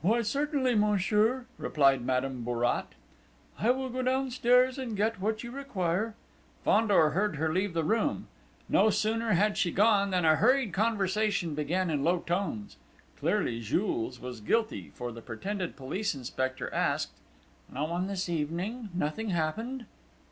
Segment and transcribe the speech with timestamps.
[0.00, 2.94] "Why, certainly, monsieur," replied Madame Bourrat.
[3.58, 6.14] "I will go downstairs and get what you require."
[6.64, 8.28] Fandor heard her leave the room.
[8.68, 12.76] No sooner had she gone than a hurried conversation began in low tones.
[13.18, 17.14] Clearly Jules was guilty, for the pretended police inspector asked:
[17.68, 18.88] "No one this evening?
[18.94, 19.86] Nothing happened?"